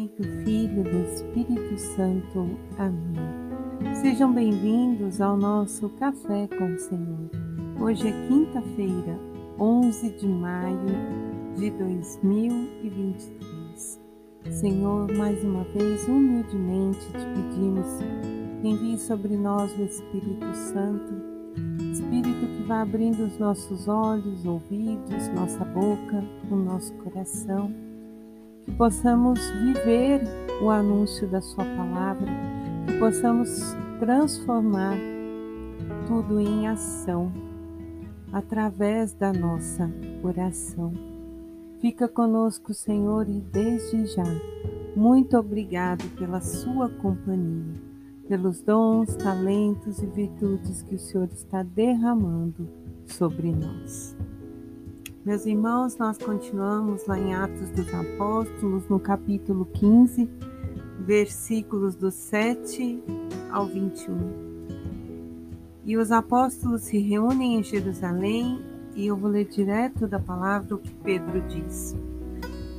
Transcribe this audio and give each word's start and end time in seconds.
Pai, 0.00 0.10
do 0.16 0.24
Filho 0.44 0.80
e 0.80 0.84
do 0.84 0.96
Espírito 1.12 1.76
Santo. 1.78 2.48
Amém. 2.78 3.18
Sejam 3.96 4.32
bem-vindos 4.32 5.20
ao 5.20 5.36
nosso 5.36 5.90
Café 5.90 6.48
com 6.48 6.72
o 6.72 6.78
Senhor. 6.78 7.28
Hoje 7.78 8.08
é 8.08 8.26
quinta-feira, 8.26 9.20
11 9.58 10.08
de 10.16 10.26
maio 10.26 10.86
de 11.54 11.70
2023. 11.72 14.00
Senhor, 14.50 15.12
mais 15.12 15.44
uma 15.44 15.64
vez, 15.64 16.08
humildemente 16.08 17.06
te 17.06 17.26
pedimos, 17.34 17.86
envie 18.64 18.96
sobre 18.96 19.36
nós 19.36 19.70
o 19.78 19.82
Espírito 19.82 20.54
Santo, 20.54 21.12
Espírito 21.92 22.46
que 22.56 22.62
vai 22.62 22.80
abrindo 22.80 23.22
os 23.24 23.36
nossos 23.38 23.86
olhos, 23.86 24.46
ouvidos, 24.46 25.28
nossa 25.34 25.62
boca, 25.64 26.24
o 26.50 26.56
nosso 26.56 26.94
coração 26.94 27.89
que 28.70 28.76
possamos 28.76 29.40
viver 29.62 30.22
o 30.62 30.70
anúncio 30.70 31.26
da 31.28 31.40
Sua 31.40 31.64
palavra, 31.64 32.30
que 32.86 32.98
possamos 32.98 33.76
transformar 33.98 34.96
tudo 36.06 36.38
em 36.38 36.68
ação 36.68 37.32
através 38.32 39.12
da 39.12 39.32
nossa 39.32 39.90
oração. 40.22 40.92
Fica 41.80 42.06
conosco, 42.06 42.72
Senhor, 42.72 43.28
e 43.28 43.40
desde 43.40 44.06
já, 44.06 44.24
muito 44.94 45.36
obrigado 45.36 46.04
pela 46.16 46.40
Sua 46.40 46.88
companhia, 46.88 47.74
pelos 48.28 48.62
dons, 48.62 49.16
talentos 49.16 50.00
e 50.00 50.06
virtudes 50.06 50.82
que 50.82 50.94
o 50.94 50.98
Senhor 50.98 51.28
está 51.32 51.62
derramando 51.62 52.68
sobre 53.06 53.50
nós. 53.50 54.16
Meus 55.22 55.44
irmãos, 55.44 55.98
nós 55.98 56.16
continuamos 56.16 57.06
lá 57.06 57.18
em 57.18 57.34
Atos 57.34 57.68
dos 57.72 57.92
Apóstolos, 57.92 58.88
no 58.88 58.98
capítulo 58.98 59.66
15, 59.66 60.26
versículos 61.00 61.94
do 61.94 62.10
7 62.10 62.98
ao 63.50 63.66
21. 63.66 64.16
E 65.84 65.98
os 65.98 66.10
apóstolos 66.10 66.84
se 66.84 66.98
reúnem 66.98 67.58
em 67.58 67.62
Jerusalém, 67.62 68.64
e 68.96 69.08
eu 69.08 69.14
vou 69.14 69.30
ler 69.30 69.44
direto 69.44 70.08
da 70.08 70.18
palavra 70.18 70.76
o 70.76 70.78
que 70.78 70.94
Pedro 70.94 71.42
diz. 71.48 71.94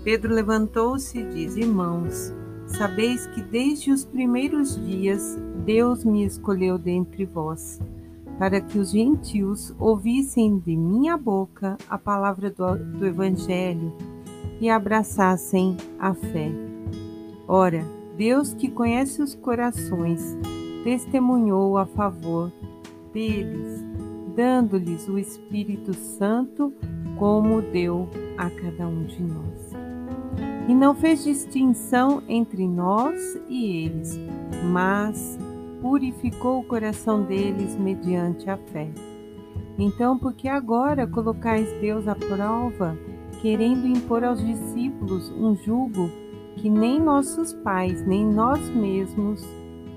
Pedro 0.03 0.33
levantou-se 0.33 1.19
e 1.19 1.29
diz: 1.29 1.55
Irmãos, 1.55 2.33
sabeis 2.65 3.27
que 3.27 3.43
desde 3.43 3.91
os 3.91 4.03
primeiros 4.03 4.83
dias 4.83 5.37
Deus 5.63 6.03
me 6.03 6.25
escolheu 6.25 6.79
dentre 6.79 7.23
vós 7.23 7.79
para 8.41 8.59
que 8.59 8.79
os 8.79 8.89
gentios 8.89 9.71
ouvissem 9.77 10.57
de 10.57 10.75
minha 10.75 11.15
boca 11.15 11.77
a 11.87 11.95
palavra 11.95 12.49
do, 12.49 12.75
do 12.75 13.05
Evangelho 13.05 13.93
e 14.59 14.67
abraçassem 14.67 15.77
a 15.99 16.11
fé. 16.15 16.49
Ora, 17.47 17.85
Deus 18.17 18.51
que 18.51 18.67
conhece 18.67 19.21
os 19.21 19.35
corações, 19.35 20.35
testemunhou 20.83 21.77
a 21.77 21.85
favor 21.85 22.51
deles, 23.13 23.85
dando-lhes 24.35 25.07
o 25.07 25.19
Espírito 25.19 25.93
Santo, 25.93 26.73
como 27.19 27.61
deu 27.61 28.09
a 28.39 28.49
cada 28.49 28.87
um 28.87 29.03
de 29.03 29.21
nós. 29.21 29.71
E 30.67 30.73
não 30.73 30.95
fez 30.95 31.23
distinção 31.23 32.23
entre 32.27 32.67
nós 32.67 33.39
e 33.47 33.85
eles, 33.85 34.19
mas 34.71 35.37
purificou 35.81 36.59
o 36.59 36.63
coração 36.63 37.23
deles 37.23 37.75
mediante 37.75 38.49
a 38.49 38.55
fé. 38.55 38.89
Então, 39.77 40.17
por 40.17 40.33
que 40.33 40.47
agora 40.47 41.07
colocais 41.07 41.67
Deus 41.81 42.07
à 42.07 42.15
prova, 42.15 42.95
querendo 43.41 43.87
impor 43.87 44.23
aos 44.23 44.45
discípulos 44.45 45.31
um 45.31 45.55
jugo 45.55 46.09
que 46.57 46.69
nem 46.69 46.99
nossos 46.99 47.51
pais, 47.51 48.05
nem 48.05 48.23
nós 48.23 48.59
mesmos 48.69 49.43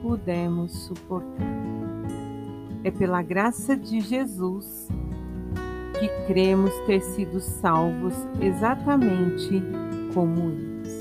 pudemos 0.01 0.73
suportar? 0.85 1.55
É 2.83 2.91
pela 2.91 3.23
graça 3.23 3.77
de 3.77 4.01
Jesus 4.01 4.89
que 5.99 6.09
cremos 6.27 6.73
ter 6.87 7.01
sido 7.01 7.41
salvos 7.41 8.15
exatamente 8.41 9.63
como 10.13 10.51
eles. 10.51 11.01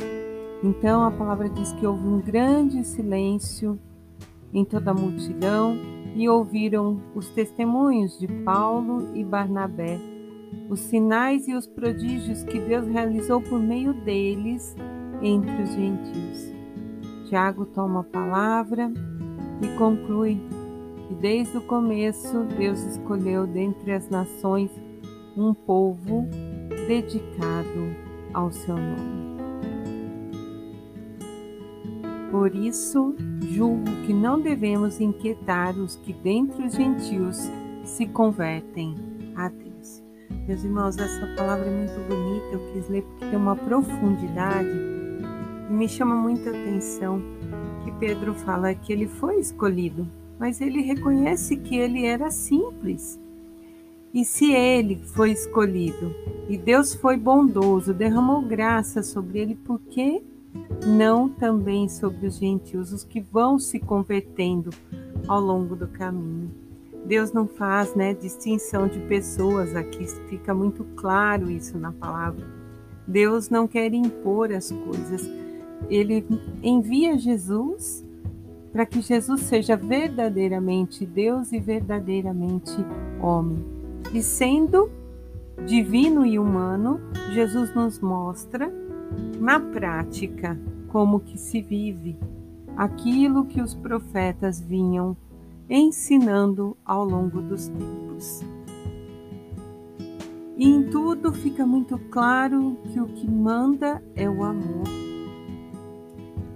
Então 0.64 1.04
a 1.04 1.12
palavra 1.12 1.50
diz 1.50 1.72
que 1.74 1.86
houve 1.86 2.08
um 2.08 2.22
grande 2.22 2.84
silêncio 2.84 3.80
em 4.54 4.64
toda 4.64 4.92
a 4.92 4.94
multidão 4.94 5.76
e 6.16 6.30
ouviram 6.30 7.02
os 7.16 7.30
testemunhos 7.30 8.20
de 8.20 8.28
Paulo 8.28 9.16
e 9.16 9.24
Barnabé, 9.24 10.00
os 10.70 10.80
sinais 10.80 11.48
e 11.48 11.56
os 11.56 11.66
prodígios 11.66 12.44
que 12.44 12.60
Deus 12.60 12.88
realizou 12.88 13.42
por 13.42 13.60
meio 13.60 13.94
deles 13.94 14.76
entre 15.22 15.64
os 15.64 15.70
gentios. 15.74 16.54
Tiago 17.28 17.66
toma 17.66 18.02
a 18.02 18.04
palavra 18.04 18.92
e 19.62 19.78
conclui 19.78 20.40
que 21.08 21.16
desde 21.16 21.58
o 21.58 21.62
começo 21.62 22.44
Deus 22.58 22.80
escolheu 22.84 23.48
dentre 23.48 23.92
as 23.92 24.08
nações 24.10 24.70
um 25.36 25.54
povo 25.54 26.28
dedicado 26.88 27.96
ao 28.34 28.52
seu 28.52 28.76
nome. 28.76 29.33
Por 32.44 32.54
isso, 32.54 33.16
julgo 33.52 33.90
que 34.06 34.12
não 34.12 34.38
devemos 34.38 35.00
inquietar 35.00 35.80
os 35.80 35.96
que 35.96 36.12
dentre 36.12 36.66
os 36.66 36.74
gentios 36.74 37.38
se 37.86 38.06
convertem 38.06 38.94
a 39.34 39.48
Deus. 39.48 40.04
Meus 40.46 40.62
irmãos, 40.62 40.98
essa 40.98 41.26
palavra 41.38 41.68
é 41.68 41.72
muito 41.72 41.98
bonita, 42.06 42.48
eu 42.52 42.74
quis 42.74 42.90
ler 42.90 43.04
porque 43.04 43.28
tem 43.28 43.40
uma 43.40 43.56
profundidade 43.56 44.78
e 45.70 45.74
me 45.74 45.88
chama 45.88 46.16
muita 46.16 46.50
atenção 46.50 47.22
que 47.86 47.94
Pedro 47.94 48.34
fala 48.34 48.76
que 48.76 48.92
ele 48.92 49.08
foi 49.08 49.40
escolhido, 49.40 50.06
mas 50.38 50.60
ele 50.60 50.82
reconhece 50.82 51.56
que 51.56 51.78
ele 51.78 52.06
era 52.06 52.30
simples. 52.30 53.18
E 54.14 54.26
se 54.26 54.52
ele 54.52 54.98
foi 54.98 55.32
escolhido 55.32 56.14
e 56.50 56.58
Deus 56.58 56.94
foi 56.94 57.16
bondoso, 57.16 57.94
derramou 57.94 58.42
graça 58.42 59.02
sobre 59.02 59.40
ele, 59.40 59.56
por 59.56 59.80
que 59.80 60.22
não 60.86 61.30
também 61.30 61.88
sobre 61.88 62.28
os 62.28 62.38
gentios, 62.38 62.92
os 62.92 63.04
que 63.04 63.20
vão 63.20 63.58
se 63.58 63.80
convertendo 63.80 64.70
ao 65.28 65.40
longo 65.40 65.76
do 65.76 65.88
caminho. 65.88 66.52
Deus 67.06 67.34
não 67.34 67.48
faz 67.48 67.96
né, 67.96 68.14
distinção 68.14 68.88
de 68.88 69.00
pessoas, 69.00 69.76
aqui 69.76 70.06
fica 70.30 70.54
muito 70.54 70.86
claro 70.96 71.50
isso 71.50 71.78
na 71.78 71.92
palavra. 71.92 72.46
Deus 73.06 73.50
não 73.50 73.68
quer 73.68 73.94
impor 73.94 74.52
as 74.54 74.72
coisas, 74.72 75.30
ele 75.90 76.26
envia 76.62 77.18
Jesus 77.18 78.06
para 78.72 78.86
que 78.86 79.02
Jesus 79.02 79.42
seja 79.42 79.76
verdadeiramente 79.76 81.06
Deus 81.06 81.52
e 81.52 81.60
verdadeiramente 81.60 82.74
homem. 83.22 83.64
E 84.14 84.24
sendo 84.24 84.90
divino 85.66 86.26
e 86.26 86.40
humano, 86.40 87.00
Jesus 87.34 87.74
nos 87.76 88.00
mostra 88.00 88.72
na 89.40 89.60
prática 89.60 90.60
como 90.90 91.20
que 91.20 91.38
se 91.38 91.62
vive 91.62 92.18
aquilo 92.78 93.46
que 93.46 93.62
os 93.62 93.74
profetas 93.74 94.60
vinham 94.60 95.16
ensinando 95.70 96.78
ao 96.86 97.04
longo 97.04 97.42
dos 97.42 97.68
tempos. 97.68 98.42
E 100.56 100.70
em 100.70 100.84
tudo 100.84 101.34
fica 101.34 101.66
muito 101.66 101.98
claro 102.10 102.78
que 102.92 103.00
o 103.00 103.08
que 103.08 103.30
manda 103.30 104.04
é 104.16 104.30
o 104.30 104.44
amor. 104.44 104.84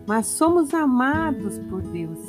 Mas 0.08 0.28
somos 0.28 0.74
amados 0.74 1.58
por 1.60 1.82
Deus 1.82 2.20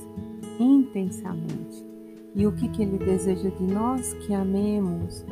intensamente. 0.58 1.86
E 2.34 2.46
o 2.46 2.52
que, 2.52 2.68
que 2.68 2.82
Ele 2.82 2.98
deseja 2.98 3.50
de 3.50 3.62
nós? 3.64 4.14
Que 4.14 4.32
amemos 4.32 5.24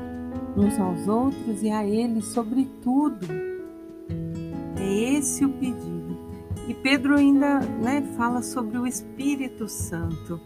uns 0.57 0.78
aos 0.78 1.09
outros 1.09 1.63
e 1.63 1.71
a 1.71 1.87
Ele 1.87 2.21
sobretudo. 2.21 3.27
É 4.86 5.18
esse 5.18 5.44
o 5.44 5.48
pedido. 5.48 6.16
E 6.68 6.74
Pedro 6.74 7.16
ainda 7.16 7.59
né, 7.59 8.03
fala 8.16 8.41
sobre 8.41 8.78
o 8.78 8.86
Espírito 8.86 9.68
Santo, 9.68 10.41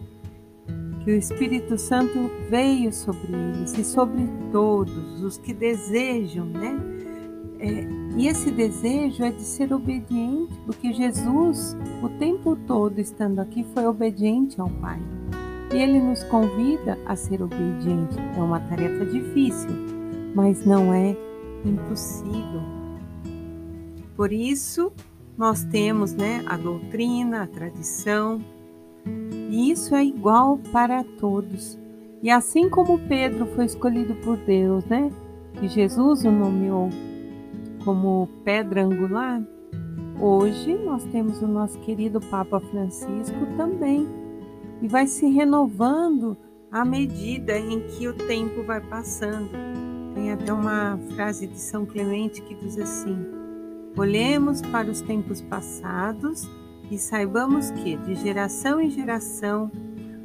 que 1.03 1.11
o 1.11 1.15
Espírito 1.15 1.77
Santo 1.77 2.31
veio 2.49 2.91
sobre 2.91 3.31
eles 3.31 3.77
e 3.77 3.83
sobre 3.83 4.27
todos 4.51 5.21
os 5.21 5.37
que 5.37 5.53
desejam, 5.53 6.45
né? 6.45 6.75
É, 7.59 7.87
e 8.17 8.27
esse 8.27 8.49
desejo 8.49 9.23
é 9.23 9.29
de 9.29 9.43
ser 9.43 9.71
obediente, 9.71 10.53
porque 10.65 10.91
Jesus, 10.91 11.77
o 12.01 12.09
tempo 12.09 12.55
todo 12.55 12.97
estando 12.99 13.39
aqui, 13.39 13.63
foi 13.75 13.85
obediente 13.85 14.59
ao 14.59 14.69
Pai. 14.69 14.99
E 15.71 15.77
ele 15.77 15.99
nos 15.99 16.23
convida 16.23 16.97
a 17.05 17.15
ser 17.15 17.43
obediente. 17.43 18.17
É 18.35 18.41
uma 18.41 18.59
tarefa 18.59 19.05
difícil, 19.05 19.69
mas 20.33 20.65
não 20.65 20.91
é 20.91 21.15
impossível. 21.63 22.80
Por 24.21 24.31
isso, 24.31 24.93
nós 25.35 25.63
temos 25.63 26.13
né, 26.13 26.43
a 26.45 26.55
doutrina, 26.55 27.41
a 27.41 27.47
tradição, 27.47 28.39
e 29.49 29.71
isso 29.71 29.95
é 29.95 30.05
igual 30.05 30.59
para 30.71 31.03
todos. 31.03 31.75
E 32.21 32.29
assim 32.29 32.69
como 32.69 32.99
Pedro 33.07 33.47
foi 33.55 33.65
escolhido 33.65 34.13
por 34.17 34.37
Deus, 34.37 34.85
né, 34.85 35.09
que 35.55 35.67
Jesus 35.67 36.23
o 36.23 36.29
nomeou 36.29 36.89
como 37.83 38.29
pedra 38.43 38.83
angular, 38.83 39.41
Hoje 40.19 40.77
nós 40.77 41.03
temos 41.05 41.41
o 41.41 41.47
nosso 41.47 41.79
querido 41.79 42.21
Papa 42.21 42.59
Francisco 42.59 43.47
também, 43.57 44.07
e 44.83 44.87
vai 44.87 45.07
se 45.07 45.27
renovando 45.31 46.37
à 46.71 46.85
medida 46.85 47.57
em 47.57 47.79
que 47.87 48.07
o 48.07 48.13
tempo 48.13 48.61
vai 48.61 48.81
passando. 48.81 49.49
Tem 50.13 50.31
até 50.31 50.53
uma 50.53 50.99
frase 51.15 51.47
de 51.47 51.59
São 51.59 51.87
Clemente 51.87 52.39
que 52.43 52.53
diz 52.53 52.77
assim: 52.77 53.40
Olhemos 53.97 54.61
para 54.61 54.89
os 54.89 55.01
tempos 55.01 55.41
passados 55.41 56.49
e 56.89 56.97
saibamos 56.97 57.71
que, 57.71 57.97
de 57.97 58.15
geração 58.15 58.79
em 58.79 58.89
geração, 58.89 59.69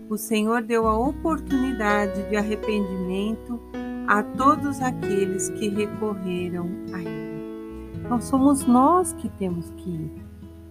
o 0.08 0.16
Senhor 0.16 0.62
deu 0.62 0.86
a 0.86 0.96
oportunidade 0.96 2.28
de 2.28 2.36
arrependimento 2.36 3.60
a 4.06 4.22
todos 4.22 4.80
aqueles 4.80 5.50
que 5.50 5.68
recorreram 5.68 6.68
a 6.92 7.00
Ele. 7.00 7.26
Então 7.96 8.20
somos 8.20 8.64
nós 8.66 9.12
que 9.14 9.28
temos 9.28 9.68
que 9.70 9.90
ir. 9.90 10.12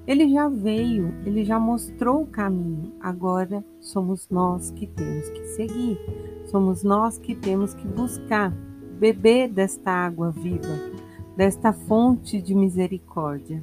Ele 0.08 0.30
já 0.30 0.48
veio, 0.48 1.14
ele 1.26 1.44
já 1.44 1.60
mostrou 1.60 2.22
o 2.22 2.28
caminho, 2.28 2.94
agora 3.00 3.66
somos 3.82 4.30
nós 4.30 4.72
que 4.72 4.88
temos 4.88 5.28
que 5.30 5.44
seguir, 5.48 6.00
somos 6.46 6.84
nós 6.84 7.18
que 7.18 7.36
temos 7.36 7.74
que 7.74 7.88
buscar, 7.88 8.52
beber 9.00 9.50
desta 9.50 9.92
água 9.92 10.32
viva, 10.32 10.95
desta 11.36 11.74
fonte 11.74 12.42
de 12.42 12.56
misericórdia. 12.56 13.62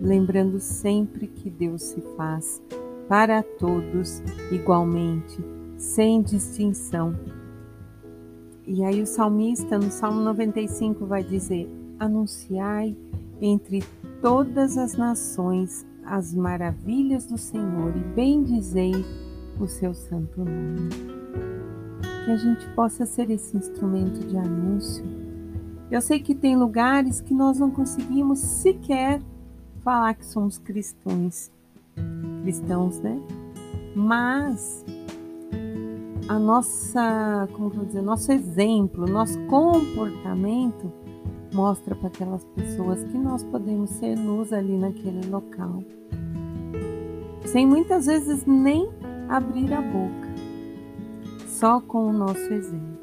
Lembrando 0.00 0.58
sempre 0.58 1.26
que 1.26 1.48
Deus 1.48 1.82
se 1.82 2.00
faz 2.16 2.62
para 3.08 3.42
todos 3.42 4.22
igualmente, 4.50 5.38
sem 5.76 6.22
distinção. 6.22 7.14
E 8.66 8.84
aí 8.84 9.02
o 9.02 9.06
salmista 9.06 9.78
no 9.78 9.90
Salmo 9.90 10.20
95 10.22 11.06
vai 11.06 11.22
dizer: 11.22 11.68
Anunciai 11.98 12.96
entre 13.40 13.82
todas 14.20 14.78
as 14.78 14.96
nações 14.96 15.86
as 16.04 16.34
maravilhas 16.34 17.26
do 17.26 17.38
Senhor 17.38 17.96
e 17.96 18.00
bendizei 18.14 18.92
o 19.60 19.66
seu 19.66 19.94
santo 19.94 20.44
nome. 20.44 20.88
Que 22.24 22.30
a 22.30 22.36
gente 22.36 22.68
possa 22.74 23.06
ser 23.06 23.30
esse 23.30 23.56
instrumento 23.56 24.26
de 24.26 24.36
anúncio. 24.36 25.21
Eu 25.92 26.00
sei 26.00 26.20
que 26.20 26.34
tem 26.34 26.56
lugares 26.56 27.20
que 27.20 27.34
nós 27.34 27.58
não 27.58 27.70
conseguimos 27.70 28.38
sequer 28.38 29.20
falar 29.84 30.14
que 30.14 30.24
somos 30.24 30.56
cristãos, 30.56 31.50
cristãos, 32.42 32.98
né? 33.00 33.20
Mas 33.94 34.86
a 36.26 36.38
nossa, 36.38 37.46
como 37.52 37.68
vou 37.68 37.84
dizer, 37.84 38.00
nosso 38.00 38.32
exemplo, 38.32 39.04
nosso 39.06 39.38
comportamento 39.48 40.90
mostra 41.52 41.94
para 41.94 42.08
aquelas 42.08 42.42
pessoas 42.56 43.04
que 43.04 43.18
nós 43.18 43.44
podemos 43.44 43.90
ser 43.90 44.18
luz 44.18 44.50
ali 44.50 44.78
naquele 44.78 45.28
local. 45.28 45.84
Sem 47.44 47.66
muitas 47.66 48.06
vezes 48.06 48.46
nem 48.46 48.88
abrir 49.28 49.70
a 49.74 49.82
boca, 49.82 50.34
só 51.48 51.82
com 51.82 52.08
o 52.08 52.12
nosso 52.14 52.50
exemplo. 52.50 53.01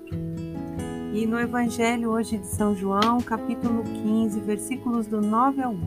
E 1.11 1.25
no 1.25 1.39
Evangelho 1.39 2.11
hoje 2.11 2.37
de 2.37 2.45
São 2.45 2.75
João, 2.75 3.19
capítulo 3.19 3.83
15, 3.83 4.39
versículos 4.41 5.07
do 5.07 5.19
9 5.19 5.63
ao 5.63 5.71
11, 5.71 5.79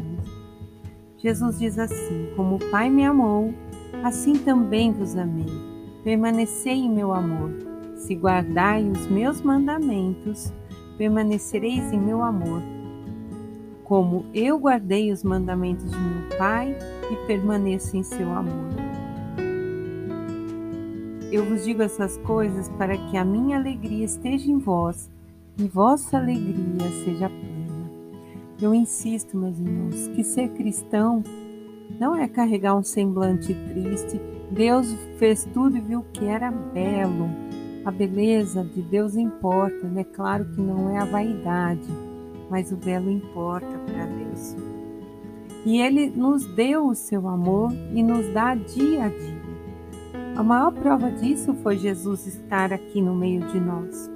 Jesus 1.16 1.58
diz 1.60 1.78
assim: 1.78 2.28
Como 2.34 2.56
o 2.56 2.70
Pai 2.70 2.90
me 2.90 3.04
amou, 3.04 3.54
assim 4.02 4.32
também 4.32 4.92
vos 4.92 5.16
amei. 5.16 5.46
Permanecei 6.02 6.74
em 6.74 6.90
meu 6.90 7.12
amor. 7.12 7.52
Se 7.94 8.16
guardai 8.16 8.82
os 8.82 9.06
meus 9.06 9.40
mandamentos, 9.40 10.52
permanecereis 10.98 11.92
em 11.92 12.00
meu 12.00 12.20
amor. 12.20 12.60
Como 13.84 14.26
eu 14.34 14.58
guardei 14.58 15.12
os 15.12 15.22
mandamentos 15.22 15.88
de 15.88 15.96
meu 15.96 16.36
Pai 16.36 16.76
e 17.12 17.26
permaneço 17.28 17.96
em 17.96 18.02
seu 18.02 18.28
amor. 18.28 18.81
Eu 21.32 21.46
vos 21.46 21.64
digo 21.64 21.80
essas 21.80 22.18
coisas 22.18 22.68
para 22.76 22.94
que 22.94 23.16
a 23.16 23.24
minha 23.24 23.56
alegria 23.56 24.04
esteja 24.04 24.50
em 24.50 24.58
vós 24.58 25.10
e 25.56 25.64
vossa 25.64 26.18
alegria 26.18 26.90
seja 27.06 27.30
plena. 27.30 27.90
Eu 28.60 28.74
insisto, 28.74 29.34
meus 29.34 29.58
irmãos, 29.58 30.08
que 30.08 30.22
ser 30.22 30.50
cristão 30.50 31.24
não 31.98 32.14
é 32.14 32.28
carregar 32.28 32.76
um 32.76 32.82
semblante 32.82 33.54
triste. 33.54 34.20
Deus 34.50 34.94
fez 35.18 35.48
tudo 35.54 35.78
e 35.78 35.80
viu 35.80 36.04
que 36.12 36.26
era 36.26 36.50
belo 36.50 37.30
a 37.82 37.90
beleza 37.90 38.62
de 38.62 38.82
Deus 38.82 39.16
importa, 39.16 39.88
né? 39.88 40.04
claro 40.04 40.44
que 40.44 40.60
não 40.60 40.90
é 40.90 40.98
a 40.98 41.06
vaidade, 41.06 41.88
mas 42.50 42.70
o 42.70 42.76
belo 42.76 43.10
importa 43.10 43.78
para 43.86 44.04
Deus. 44.04 44.54
E 45.64 45.80
Ele 45.80 46.10
nos 46.10 46.44
deu 46.44 46.88
o 46.88 46.94
seu 46.94 47.26
amor 47.26 47.72
e 47.94 48.02
nos 48.02 48.28
dá 48.34 48.54
dia 48.54 49.04
a 49.06 49.08
dia. 49.08 49.51
A 50.34 50.42
maior 50.42 50.72
prova 50.72 51.10
disso 51.10 51.54
foi 51.62 51.76
Jesus 51.76 52.26
estar 52.26 52.72
aqui 52.72 53.02
no 53.02 53.14
meio 53.14 53.46
de 53.48 53.60
nós. 53.60 54.10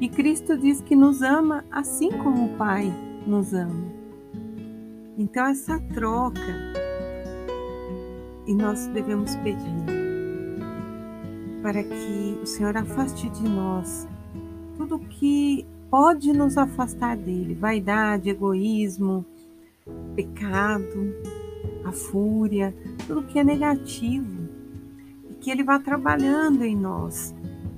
E 0.00 0.08
Cristo 0.08 0.56
diz 0.56 0.80
que 0.80 0.96
nos 0.96 1.22
ama 1.22 1.64
assim 1.70 2.10
como 2.10 2.46
o 2.46 2.56
Pai 2.56 2.92
nos 3.26 3.52
ama. 3.52 3.92
Então, 5.18 5.46
essa 5.46 5.78
troca, 5.94 6.40
e 8.46 8.54
nós 8.54 8.86
devemos 8.88 9.36
pedir 9.36 10.02
para 11.62 11.82
que 11.82 12.38
o 12.42 12.46
Senhor 12.46 12.76
afaste 12.76 13.28
de 13.28 13.48
nós 13.48 14.08
tudo 14.76 14.98
que 14.98 15.64
pode 15.90 16.32
nos 16.32 16.56
afastar 16.56 17.16
dele 17.16 17.54
vaidade, 17.54 18.30
egoísmo, 18.30 19.24
pecado, 20.16 21.14
a 21.84 21.92
fúria, 21.92 22.74
tudo 23.12 23.26
que 23.26 23.38
é 23.38 23.44
negativo 23.44 24.48
e 25.28 25.34
que 25.34 25.50
ele 25.50 25.62
vá 25.62 25.78
trabalhando 25.78 26.64
em 26.64 26.74
nós 26.74 27.34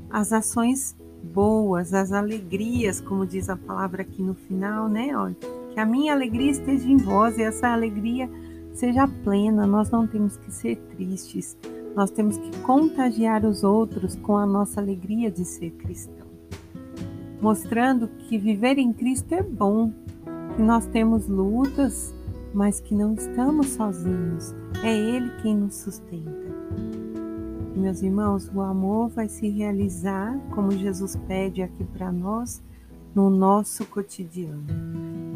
as 0.08 0.32
ações 0.32 0.96
boas, 1.25 1.92
as 1.92 2.12
alegrias, 2.12 3.00
como 3.00 3.26
diz 3.26 3.48
a 3.48 3.56
palavra 3.56 4.02
aqui 4.02 4.22
no 4.22 4.34
final, 4.34 4.88
né? 4.88 5.16
Olha, 5.16 5.34
que 5.72 5.81
a 5.81 5.84
minha 5.84 6.12
alegria 6.12 6.52
esteja 6.52 6.88
em 6.88 6.98
vós 6.98 7.36
e 7.36 7.42
essa 7.42 7.66
alegria 7.66 8.31
seja 8.75 9.08
plena. 9.08 9.66
Nós 9.66 9.90
não 9.90 10.06
temos 10.06 10.36
que 10.36 10.52
ser 10.52 10.76
tristes, 10.94 11.56
nós 11.96 12.12
temos 12.12 12.38
que 12.38 12.56
contagiar 12.60 13.44
os 13.44 13.64
outros 13.64 14.14
com 14.14 14.37
a 14.37 14.46
nossa 14.46 14.80
alegria 14.80 15.32
de 15.32 15.44
ser 15.44 15.72
cristão, 15.72 16.28
mostrando 17.40 18.06
que 18.06 18.38
viver 18.38 18.78
em 18.78 18.92
Cristo 18.92 19.35
é 19.35 19.42
bom, 19.42 19.92
que 20.54 20.62
nós 20.62 20.87
temos 20.87 21.26
lutas, 21.26 22.14
mas 22.54 22.80
que 22.80 22.94
não 22.94 23.14
estamos 23.14 23.66
sozinhos. 23.68 24.54
É 24.82 24.96
Ele 24.96 25.30
quem 25.42 25.56
nos 25.56 25.75
sustenta. 25.75 26.54
Meus 27.76 28.02
irmãos, 28.02 28.50
o 28.54 28.61
amor 28.61 29.08
vai 29.08 29.28
se 29.28 29.49
realizar, 29.49 30.38
como 30.54 30.70
Jesus 30.70 31.16
pede 31.26 31.61
aqui 31.61 31.84
para 31.84 32.12
nós, 32.12 32.62
no 33.14 33.28
nosso 33.28 33.84
cotidiano, 33.84 34.64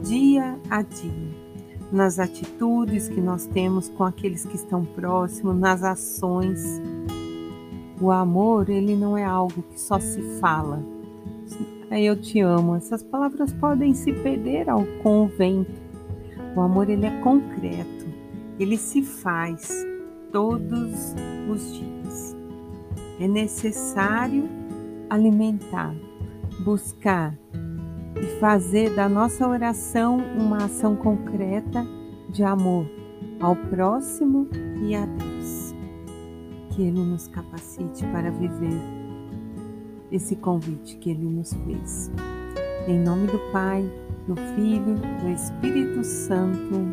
dia 0.02 0.58
a 0.70 0.82
dia 0.82 1.48
nas 1.92 2.18
atitudes 2.18 3.08
que 3.08 3.20
nós 3.20 3.46
temos 3.46 3.88
com 3.88 4.04
aqueles 4.04 4.44
que 4.44 4.56
estão 4.56 4.84
próximos, 4.84 5.56
nas 5.56 5.82
ações. 5.82 6.62
O 8.00 8.10
amor, 8.10 8.68
ele 8.68 8.94
não 8.94 9.16
é 9.16 9.24
algo 9.24 9.62
que 9.62 9.80
só 9.80 9.98
se 9.98 10.20
fala. 10.38 10.82
Eu 11.90 12.20
te 12.20 12.40
amo. 12.40 12.76
Essas 12.76 13.02
palavras 13.02 13.52
podem 13.54 13.94
se 13.94 14.12
perder 14.12 14.68
ao 14.68 14.84
convento. 15.02 15.87
O 16.58 16.60
amor, 16.60 16.90
ele 16.90 17.06
é 17.06 17.20
concreto. 17.20 18.04
Ele 18.58 18.76
se 18.76 19.00
faz 19.00 19.70
todos 20.32 21.14
os 21.48 21.72
dias. 21.72 22.36
É 23.20 23.28
necessário 23.28 24.48
alimentar, 25.08 25.94
buscar, 26.64 27.38
e 28.20 28.40
fazer 28.40 28.92
da 28.96 29.08
nossa 29.08 29.46
oração 29.46 30.18
uma 30.36 30.64
ação 30.64 30.96
concreta 30.96 31.86
de 32.28 32.42
amor 32.42 32.90
ao 33.38 33.54
próximo 33.54 34.48
e 34.82 34.96
a 34.96 35.06
Deus. 35.06 35.72
Que 36.70 36.82
Ele 36.82 36.98
nos 36.98 37.28
capacite 37.28 38.04
para 38.06 38.32
viver 38.32 38.80
esse 40.10 40.34
convite 40.34 40.96
que 40.96 41.10
Ele 41.10 41.24
nos 41.24 41.52
fez. 41.52 42.10
Em 42.88 42.98
nome 42.98 43.28
do 43.28 43.38
Pai, 43.52 43.88
do 44.28 44.36
Filho, 44.54 44.94
do 44.94 45.28
Espírito 45.30 46.04
Santo. 46.04 46.86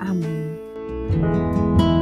Amém. 0.00 1.97